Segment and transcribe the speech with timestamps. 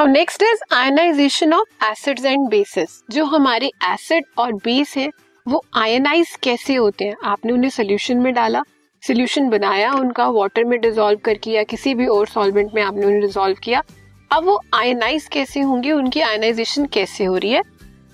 [0.00, 5.08] Now next is ionisation of acids and bases जो हमारे acid और बेस है,
[5.46, 7.16] वो आयनाइज कैसे होते हैं?
[7.24, 8.62] आपने उन्हें सोल्यूशन में डाला
[9.02, 13.20] सोल्यूशन बनाया, उनका वाटर में डिजोल्व करके या किसी भी और सॉल्वेंट में आपने उन्हें
[13.20, 13.82] डिजोल्व किया।
[14.30, 15.92] अब वो आयनाइज कैसे होंगे?
[15.92, 17.62] उनकी आयनाइजेशन कैसे हो रही है?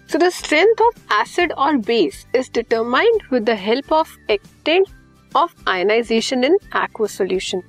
[0.09, 4.87] So the strength of acid और base is determined with the help of extent
[5.37, 7.63] of ionisation in aqua solution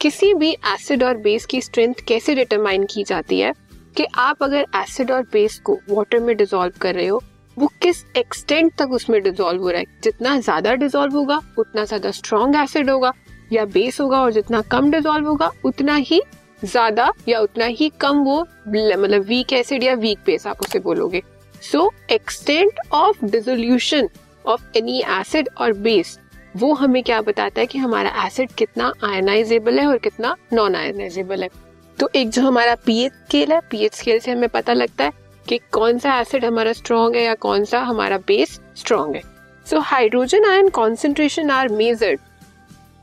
[0.00, 3.52] किसी भी एसिड और बेस की स्ट्रेंथ कैसे डिटरमाइन की जाती है?
[3.96, 7.22] कि आप अगर एसिड और बेस को वाटर में डिजोल्व कर रहे हो,
[7.56, 9.86] वो किस एक्सटेंट तक उसमें डिजोल्व हो रहा है?
[10.02, 13.12] जितना ज़्यादा डिजोल्व होगा, उतना ज़्यादा स्ट्रॉन्ग एसिड होगा,
[13.52, 16.20] या बेस होगा और जितना कम डिजोल्व होगा, उतना ही
[16.62, 21.22] ज़्यादा या उतना ही कम वो मतलब वीक एसिड या वीक बेस आप उसे बोलोगे।
[21.62, 24.08] So extent of dissolution
[24.44, 26.18] of any acid और बेस
[26.56, 31.42] वो हमें क्या बताता है कि हमारा एसिड कितना आयनाइजेबल है और कितना नॉन आयनाइजेबल
[31.42, 31.48] है?
[31.98, 35.12] तो एक जो हमारा पीएच स्केल है पीएच स्केल से हमें पता लगता है
[35.46, 39.22] कि कौन सा एसिड हमारा स्ट्रॉन्ग है या कौन सा हमारा बेस स्ट्रॉन्ग है।
[39.66, 42.20] So hydrogen ion concentration are measured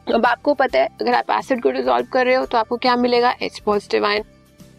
[0.07, 2.95] अब आपको पता है, अगर आप एसिड को डिजोल्व कर रहे हो तो आपको क्या
[2.95, 3.33] मिलेगा?
[3.41, 4.23] एच पॉजिटिव आयन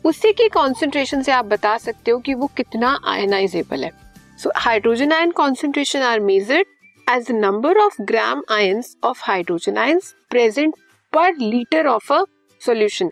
[0.04, 3.90] उसी की कॉन्सेंट्रेशन से आप बता सकते हो कि वो कितना आयनाइजेबल है।
[4.38, 6.66] So hydrogen ion concentration are measured
[7.06, 10.74] as number of gram ions of hydrogen ions present
[11.12, 12.22] per litre of a
[12.60, 13.10] solution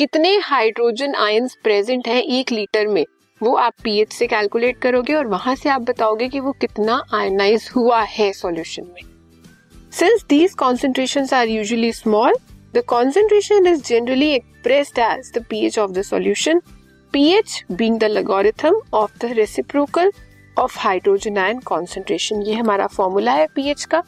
[0.00, 3.04] कितने हाइड्रोजन आयंस प्रेजेंट हैं एक लीटर में?
[3.40, 7.68] वो आप पीएच से कैलकुलेट करोगे और वहाँ से आप बताओगे कि वो कितना आयनाइज
[7.76, 9.02] हुआ है सॉल्यूशन में।
[9.92, 12.36] Since these concentration are usually small
[12.74, 16.62] the concentration is generally expressed as the pH of the solution
[17.12, 20.12] pH being the logarithm of the reciprocal
[20.58, 24.02] of hydrogen ion concentration ये हमारा फॉर्मूला है pH का।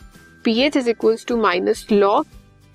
[0.44, 2.26] PH is equals to minus log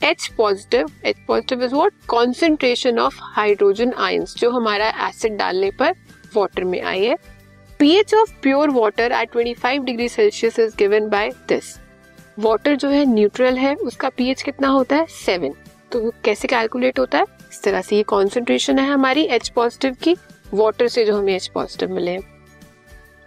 [0.02, 5.96] H positive H positive is what concentration of hydrogen ions जो हमारा acid डालने पर
[6.35, 7.18] water में आई है।
[7.80, 11.75] PH of pure water at 25 degree Celsius is given by this
[12.40, 15.06] water जो है न्यूट्रल है, उसका पीएच कितना होता है?
[15.09, 15.53] सेवन
[15.91, 17.25] तो वो कैसे कैलकुलेट होता है?
[17.52, 20.16] इस तरह से ये कॉन्सेंट्रेशन है हमारी एच पॉजिटिव की
[20.53, 22.18] वाटर से जो हमें एच पॉजिटिव मिले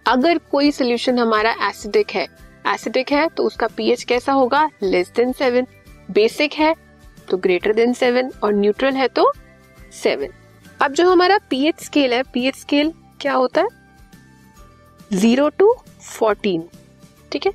[0.06, 2.26] अगर कोई सोल्यूशन हमारा एसिडिक है
[2.68, 4.68] एसिडिक है तो उसका पीएच कैसा होगा?
[4.82, 5.66] लेस देन सेवन
[6.10, 6.74] बेसिक है
[7.30, 9.32] तो ग्रेटर देन सेवन और न्यूट्रल है तो
[9.92, 10.32] सेवन
[10.82, 13.68] अब जो हमारा पीएच स्केल है पीएच स्केल क्या होता है?
[15.10, 16.68] ज़ीरो टू फोर्टीन
[17.32, 17.52] ठीक है?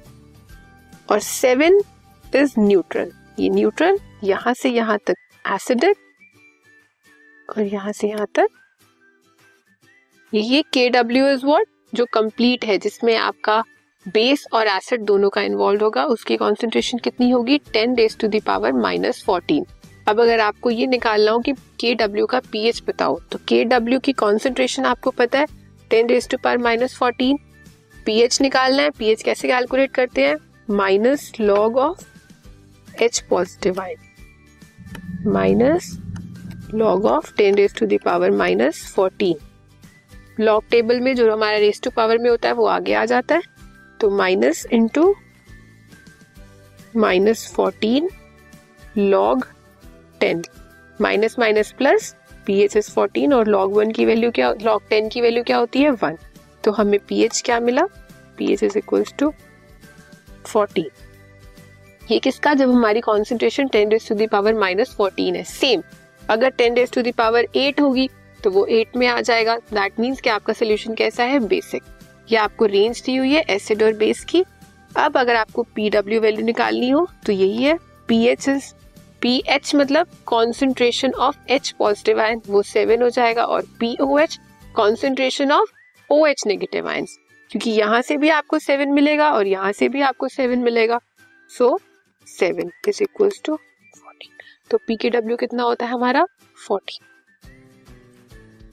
[1.09, 1.79] और सेवन
[2.23, 5.97] इज़ न्यूट्रल ये न्यूट्रल यहाँ से यहाँ तक एसिडिक
[7.49, 8.47] और यहाँ से यहाँ तक
[10.33, 13.63] ये के डब्ल्यू इज़ वॉट जो कंप्लीट है, जिसमें आपका
[14.05, 17.57] बेस और एसिड दोनों का इन्वॉल्व होगा, उसकी कॉन्सेंट्रेशन कितनी होगी?
[17.73, 19.65] Ten days to the power minus fourteen
[20.07, 23.99] अब अगर आपको ये निकालना हो कि के डब्ल्यू का पीएच बताओ तो के डब्ल्यू
[23.99, 25.45] की कॉन्सेंट्रेशन आपको पता है
[25.91, 27.37] ten days to power minus fourteen
[28.05, 30.35] pH निकालना है पीएच कैसे कैलकुलेट करते हैं?
[30.71, 32.03] Minus log of
[33.03, 35.91] H positive ion minus
[36.73, 39.37] log of ten days to the power minus fourteen
[40.39, 43.35] log table में जो हमारा रेस टू पावर में होता है, वो आगे आ जाता
[43.35, 43.41] है।
[44.05, 45.03] तो minus into
[46.95, 48.09] minus fourteen
[48.97, 49.45] log
[50.19, 50.43] ten
[51.01, 52.13] minus minus plus
[52.45, 55.57] P H is fourteen और लॉग वन की वैल्यू क्या लॉग टेन की वैल्यू क्या
[55.57, 55.91] होती है?
[55.91, 56.17] वन
[56.63, 57.85] तो हमें पी एच क्या मिला?
[58.37, 59.33] P H is equals to
[60.45, 60.89] fourteen
[62.11, 62.53] ये किसका?
[62.53, 65.43] जब हमारी concentration ten days to the power minus fourteen है.
[65.43, 65.83] सेम
[66.29, 68.09] अगर टेन डेज़ टू दावर एट होगी
[68.43, 69.57] तो वो एट में आ जाएगा.
[69.73, 71.39] दैट मीन्स कि आपका सोल्यूशन कैसा है?
[71.39, 71.83] बेसिक
[72.29, 74.43] ये आपको रेंज दी हुई है एसिड और बेस की,
[74.95, 77.77] अब अगर आपको पी डब्ल्यू वैल्यू निकालनी हो तो यही है।
[78.09, 78.73] P H is
[79.21, 84.17] P H मतलब concentration of H positive ion वो सेवन हो जाएगा और P O
[84.19, 84.39] H
[84.75, 85.71] concentration of
[86.09, 87.05] O H negative ion
[87.51, 90.99] क्योंकि यहाँ से भी आपको सेवन मिलेगा और यहाँ से भी आपको सेवन मिलेगा।
[91.51, 91.77] So
[92.27, 94.31] seven is equal to fourteen
[94.71, 96.25] तो पी के डब्ल्यू कितना होता है हमारा?
[96.57, 97.07] Fourteen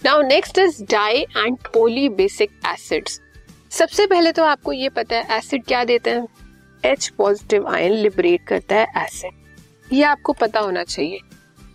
[0.04, 3.20] now next is di and poly basic acids
[3.72, 6.26] सबसे पहले तो आपको ये पता है एसिड क्या देते हैं?
[6.84, 11.18] एच पॉजिटिव आयन लिबरेट करता है एसिड ये आपको पता होना चाहिए।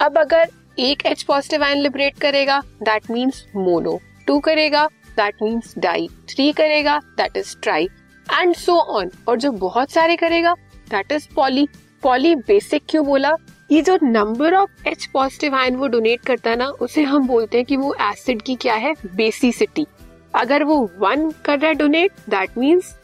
[0.02, 0.50] अब अगर
[0.80, 4.86] एक एच पॉजिटिव आयन लिबरेट करेगा दैट मीन्स मोनो टू करेगा
[5.18, 7.90] दैट मीन्स डाई थ्री करेगा that is tri
[8.28, 10.54] and so on और जो बहुत सारे करेगा
[10.90, 11.68] that is poly
[12.04, 13.36] poly basic क्यों बोला?
[13.72, 17.58] ये जो number of H positive ion वो डोनेट करता है ना, उसे हम बोलते
[17.58, 18.94] हैं कि वो एसिड की क्या है?
[19.16, 19.88] बेसिसिटी
[20.36, 22.96] अगर वो वन कर रहा है डोनेट दैट मीन्स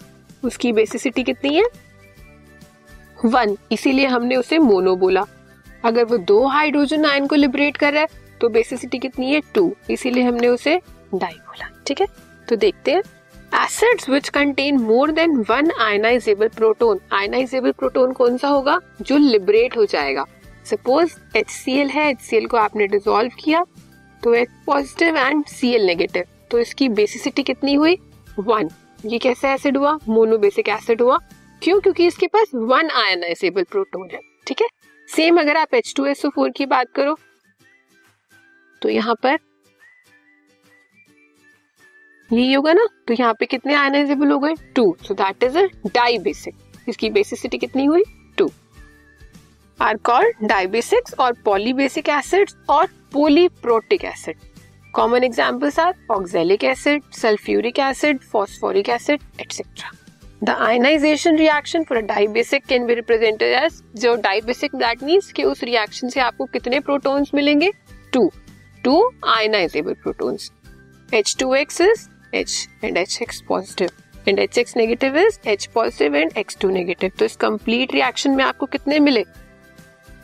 [0.44, 1.64] उसकी बेसिसिटी कितनी है?
[3.26, 5.26] वन। इसीलिए हमने उसे मोनो बोला।
[5.86, 8.08] अगर वो दो हाइड्रोजन आयन को लिबरेट कर रहा है
[8.42, 9.42] तो बेसिसिटी कितनी है?
[9.56, 10.76] टू इसीलिए हमने उसे
[11.16, 12.08] डाई बोला। ठीक है?
[12.50, 13.02] तो देखते हैं।
[13.56, 18.80] Acids which contain more than one ionisable proton ionisable proton कौन सा होगा?
[19.02, 20.26] जो लिबरेट हो जाएगा।
[20.66, 23.66] सपोज़ एच है। एच को आपने डिजोल्व किया
[24.24, 26.24] तो H positive and C L negative
[26.54, 27.96] तो इसकी बेसिसिटी कितनी हुई?
[28.40, 28.70] वन
[29.06, 29.98] ये कैसे एसिड हुआ?
[30.08, 31.18] मोनोबेसिक एसिड हुआ?
[31.62, 31.80] क्यों?
[31.80, 34.68] क्योंकि इसके पास वन आयनाइजेबल प्रोटोन है, ठीक है?
[35.10, 37.18] सेम अगर आप एच टू एस फोर की बात करो
[38.82, 39.38] तो यहाँ पर
[42.30, 42.86] यही होगा ना?
[43.08, 44.54] तो यहाँ पे कितने आयनाइजेबल हो गए?
[44.76, 48.04] Two so that is a di basic इसकी बेसिसिटी कितनी हुई?
[48.38, 48.50] टू
[49.80, 54.52] आर कॉल्ड डाइबेसिक्स और पॉलीबेसिक एसिड्स और polyprotic acid
[54.94, 59.92] common examples are oxalic acid sulphuric acid phosphoric acid etcetera
[60.44, 65.64] the ionisation reaction for dibasic can be represented as जो dibasic that means कि उस
[65.64, 67.72] reaction से आपको कितने प्रोटॉन्स मिलेंगे?
[68.14, 68.32] Two
[68.84, 70.52] two ionisable protons
[71.14, 73.92] H2X is H and HX positive.
[74.28, 77.18] And HX negative is H positive and X2 negative.
[77.20, 79.24] तो इस complete reaction में आपको कितने मिले?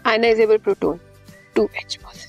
[0.05, 0.99] Ionisable proton
[1.55, 2.28] two H positive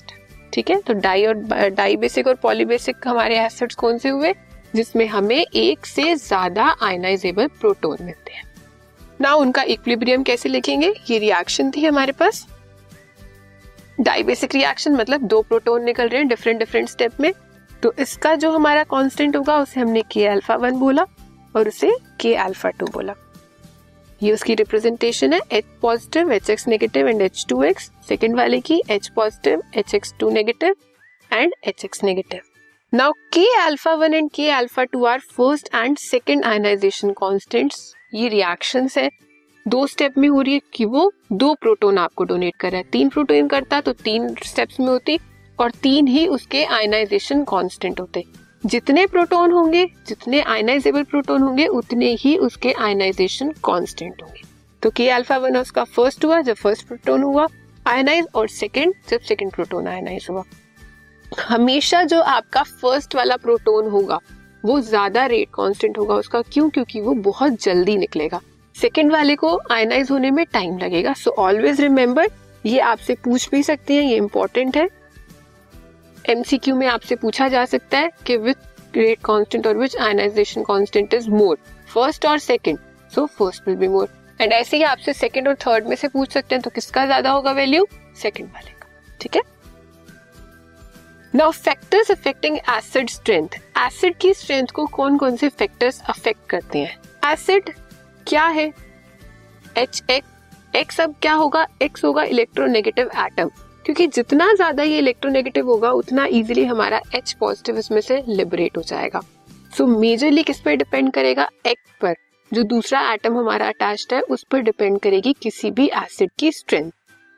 [0.53, 0.79] ठीक है?
[0.81, 4.33] तो डाई और डाई बेसिक और पॉलीबेसिक हमारे एसिड्स कौन से हुए?
[4.75, 8.43] जिसमें हमें एक से ज़्यादा आयनाइजेबल प्रोटोन मिलते हैं।
[9.21, 10.93] ना उनका इक्विलिब्रियम कैसे लिखेंगे?
[11.09, 12.45] ये रिएक्शन थी हमारे पास।
[13.99, 17.31] डाइबेसिक रिएक्शन मतलब दो प्रोटोन निकल रहे हैं डिफरेंट डिफरेंट स्टेप में।
[17.83, 21.05] तो इसका जो हमारा कांस्टेंट होगा, उसे हमने के अल्फ़ा वन बोला
[21.55, 23.13] और उसे के अल्फ़ा टू बोला।
[24.23, 28.59] ये उसकी रिप्रेजेंटेशन है H positive H X negative and H two X second वाले
[28.61, 30.75] की H positive H X two negative
[31.31, 32.41] and H X negative
[32.93, 38.27] now K alpha one and K alpha two are first and second ionisation constants ये
[38.27, 39.09] reaction है.
[39.65, 42.83] दो step में हो रही है कि वो दो प्रोटोन आपको डोनेट कर रहा है.
[42.91, 45.17] तीन प्रोटोन करता तो तीन स्टेप्स में होती
[45.59, 48.23] और तीन ही उसके आयनाइजेशन कांस्टेंट होते.
[48.63, 54.41] जितने प्रोटॉन होंगे, जितने आयनाइजेबल प्रोटॉन होंगे, उतने ही उसके आयनाइजेशन कांस्टेंट होंगे।
[54.83, 57.47] तो के अल्फ़ा वन उसका फ़र्स्ट हुआ, जब फ़र्स्ट प्रोटोन हुआ
[57.87, 60.43] आयनाइज और सेकंड जब सेकंड प्रोटोन आयनाइज हुआ।
[61.47, 64.19] हमेशा जो आपका फ़र्स्ट वाला प्रोटोन होगा,
[64.65, 66.69] वो ज़्यादा रेट कांस्टेंट होगा उसका। क्यों?
[66.69, 68.41] क्योंकि वो बहुत जल्दी निकलेगा।
[68.75, 72.29] सेकेंड वाले को आयनाइज होने में टाइम लगेगा। सो ऑलवेज रिमेम्बर
[72.65, 74.89] ये आपसे पूछ भी सकते हैं, ये इंपॉर्टेंट है।
[76.29, 78.57] एमसीक्यू में आपसे पूछा जा सकता है कि विच
[78.93, 81.57] ग्रेट कांस्टेंट और which ionisation constant is more
[81.93, 82.79] first और second
[83.15, 84.09] so first will be more
[84.41, 87.31] and ऐसे ही आपसे सेकंड और थर्ड में से पूछ सकते हैं तो किसका ज़्यादा
[87.31, 87.87] होगा वैल्यू
[88.21, 88.87] सेकंड वाले का।
[89.21, 89.41] ठीक है?
[91.33, 96.79] Now factors affecting acid strength acid की स्ट्रेंथ को कौन कौन से फैक्टर्स अफेक्ट करते
[96.79, 96.97] हैं?
[97.31, 97.69] एसिड
[98.27, 98.71] क्या है?
[99.77, 101.65] एच एक्स एक्स अब क्या होगा?
[101.81, 103.49] एक्स होगा इलेक्ट्रोनेगेटिव एटम
[103.85, 108.81] क्योंकि जितना ज़्यादा ये इलेक्ट्रोनेगेटिव होगा, उतना इजीली हमारा एच पॉजिटिव इसमें से लिबरेट हो
[108.83, 109.21] जाएगा।
[109.73, 111.47] सो मेजरली किस पर डिपेंड करेगा?
[111.65, 112.15] एक पर।
[112.51, 116.91] जो दूसरा एटम हमारा अटैच्ड है, उस पर डिपेंड करेगी किसी भी एसिड की strength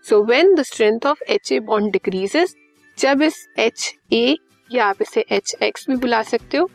[0.06, 2.56] so when the strength of H A bond decreases
[2.98, 4.36] जब इस एच ए
[4.70, 6.70] या आप इसे एच एक्स भी बुला सकते हो,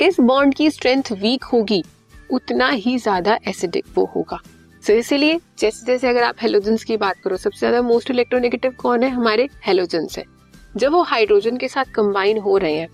[0.00, 1.82] इस बॉन्ड की स्ट्रेंथ वीक होगी,
[2.30, 4.38] उतना ही ज़्यादा एसिडिक वो होगा।
[4.82, 9.02] सो इसीलिए जैसे जैसे अगर आप हेलोजन्स की बात करो, सबसे ज़्यादा मोस्ट इलेक्ट्रोनेगेटिव कौन
[9.02, 9.10] है?
[9.10, 10.24] हमारे हेलोजन्स है।
[10.76, 12.88] जब वो हाइड्रोजन के साथ कंबाइन हो रहे हैं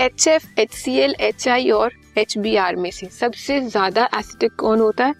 [0.00, 4.08] H F H C L H I और एच बी आर में से सबसे ज़्यादा
[4.14, 5.14] एसिडिक कौन होता है?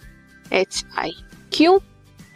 [0.53, 1.13] एच आई
[1.53, 1.79] क्यों?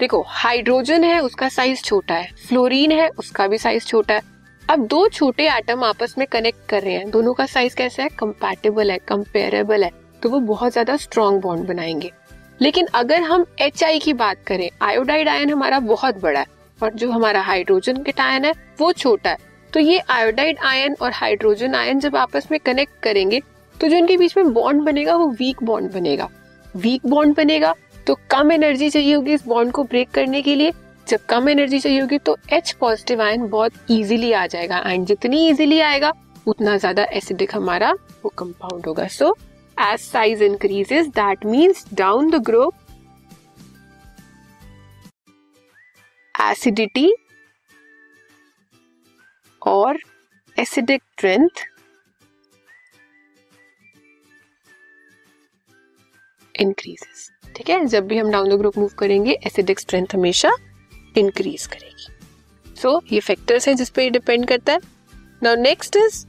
[0.01, 4.23] देखो हाइड्रोजन है, उसका साइज़ छोटा है। फ्लोरीन है, उसका भी साइज़ छोटा है।
[4.63, 8.09] अब दो छोटे एटम आपस में कनेक्ट कर रहे हैं, दोनों का साइज़ कैसा है?
[8.19, 9.91] कंपैटिबल है कंपेरेबल है।
[10.23, 12.11] तो वो बहुत ज़्यादा स्ट्रॉन्ग बॉन्ड बनाएँगे।
[12.61, 16.47] लेकिन अगर हम एच आई की बात करें आयोडाइड आयन हमारा बहुत बड़ा है
[16.79, 19.39] और जो हमारा हाइड्रोजन केटायन है वो छोटा है।
[19.73, 23.41] तो ये आयोडाइड आयन और हाइड्रोजन आयन जब आपस में कनेक्ट करेंगे
[23.77, 26.29] तो जो इनके बीच में बॉन्ड बनेगा वो वीक बॉन्ड बनेगा।
[26.75, 27.75] वीक बॉन्ड बनेगा
[28.07, 30.73] तो कम एनर्जी चाहिए होगी इस बॉन्ड को ब्रेक करने के लिए।
[31.07, 35.47] जब कम एनर्जी चाहिए होगी तो एच पॉजिटिव आयन बहुत इजीली आ जाएगा। एंड जितनी
[35.49, 36.13] इजीली आएगा
[36.47, 37.93] उतना ज़्यादा एसिडिक हमारा
[38.25, 39.39] वो कंपाउंड होगा। So so,
[39.79, 42.75] as size increases that means down the group
[46.35, 47.09] acidity
[49.63, 49.99] और
[50.59, 51.65] एसिडिक स्ट्रेंथ
[56.61, 60.51] इंक्रीजेस ठीक है जब भी हम डाउन द ग्रुप मूव करेंगे एसिडिक स्ट्रेंथ हमेशा
[61.19, 64.79] इंक्रीज करेगी। सो so, ये फैक्टर्स हैं जिस पे डिपेंड करता है।
[65.43, 66.25] नाउ नेक्स्ट इज़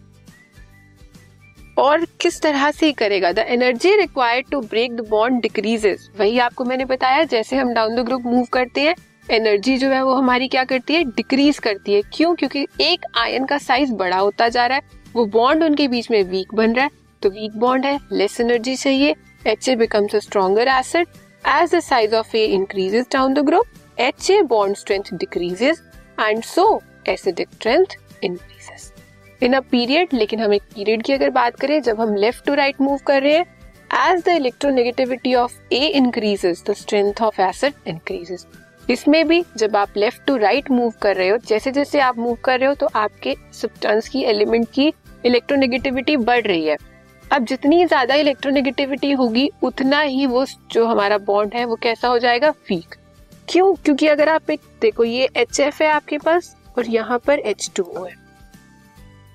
[1.77, 3.31] और किस तरह से करेगा?
[3.31, 7.96] The energy required to break the bond decreases वही आपको मैंने बताया, जैसे हम डाउन
[7.96, 8.96] द ग्रुप मूव करते हैं
[9.31, 11.03] एनर्जी जो है वो हमारी क्या करती है?
[11.05, 12.01] डिक्रीज करती है.
[12.13, 12.34] क्यों?
[12.36, 14.84] क्योंकि एक आयन का साइज़ बड़ा होता जा रहा है,
[15.15, 18.75] वो बॉन्ड उनके बीच में वीक बन रहा है तो वीक बॉन्ड है लेस एनर्जी
[18.75, 19.15] चाहिए
[19.48, 21.07] H A becomes a stronger acid
[21.43, 25.81] as the size of A increases down the group H A bond strength decreases
[26.19, 28.91] and so acidic strength increases
[29.41, 32.53] in a period, लेकिन हम एक period की अगर बात करें, जब हम लेफ़्ट टू
[32.53, 33.46] राइट मूव कर रहे हैं
[34.08, 38.46] as the electronegativity of A increases the strength of acid increases
[38.89, 42.38] इसमें भी जब आप लेफ़्ट टू राइट मूव कर रहे हो, जैसे जैसे आप मूव
[42.44, 44.91] कर रहे हो तो आपके सब्सटेंस की एलिमेंट की
[45.25, 46.77] इलेक्ट्रोनेगेटिविटी बढ़ रही है।
[47.32, 52.20] अब जितनी ज़्यादा इलेक्ट्रोनेगेटिविटी होगी, उतना ही वो जो हमारा बॉन्ड है, वो कैसा हो
[52.20, 52.50] जाएगा?
[52.70, 52.96] वीक
[53.50, 53.74] क्यों?
[53.75, 57.70] क्योंकि अगर आप एक, देखो, ये एच एफ़ है आपके पास, और यहाँ पर एच
[57.75, 58.26] टू ओ है।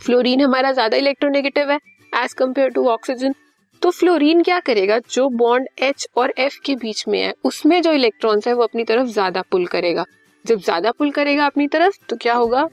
[0.03, 1.79] फ्लोरीन हमारा ज़्यादा इलेक्ट्रोनेगेटिव है
[2.13, 3.35] एज कंपेयर टू ऑक्सीजन
[3.83, 4.99] तो फ्लोरीन क्या करेगा?
[5.11, 8.85] जो बॉन्ड एच और एफ़ के बीच में है उसमें जो इलेक्ट्रॉन्स है वो अपनी
[8.85, 10.05] तरफ़ ज़्यादा पुल करेगा।
[10.45, 12.67] जब ज़्यादा पुल करेगा अपनी तरफ़ तो क्या होगा?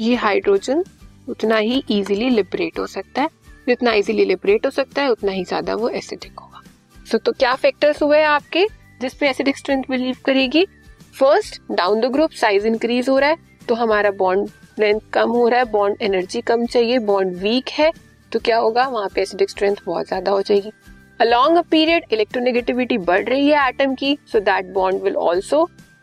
[0.00, 0.84] ये हाइड्रोजन
[1.28, 3.28] उतना ही इजीली लिबरेट हो सकता है।
[3.66, 6.62] जितना इजीली लिबरेट हो सकता है उतना ही ज़्यादा वो एसिडिक होगा।
[6.96, 8.66] सो so, तो क्या फैक्टर्स हुए आपके
[9.00, 10.66] जिसपे एसिडिक स्ट्रेंथ बिलीव करेगी?
[11.14, 13.36] First down the group size increase हो रहा है
[13.68, 17.90] तो हमारा बॉन्ड लेंथ कम हो रहा है बॉन्ड एनर्जी कम चाहिए बॉन्ड वीक है
[18.32, 18.86] तो क्या होगा?
[18.88, 20.72] वहाँ पे एसिडिक स्ट्रेंथ बहुत ज़्यादा हो जाएगी।
[21.20, 25.62] अलॉन्ग अ पीरियड इलेक्ट्रोनेगेटिविटी बढ़ रही है एटम की so that bond will also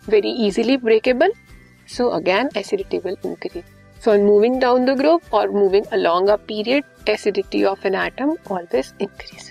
[0.09, 1.33] very easily breakable
[1.89, 3.63] so again acidity will increase
[4.01, 8.35] so on moving down the group और moving along a period acidity of an atom
[8.51, 9.50] always increases.